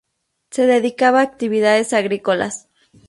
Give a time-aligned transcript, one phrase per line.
[0.49, 2.67] Se dedicaba a actividades agrícolas.